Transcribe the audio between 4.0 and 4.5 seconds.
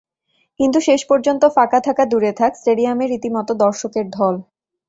ঢল।